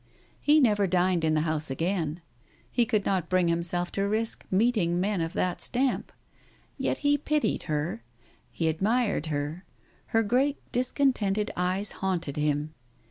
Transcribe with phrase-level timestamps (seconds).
[0.39, 2.23] He never dined in the house again.
[2.71, 6.11] He could not bring himself to risk meeting men of that stamp.
[6.75, 8.01] Yet he pitied her.
[8.49, 9.63] He admired her.
[10.07, 12.73] Her great dis contented eyes haunted him.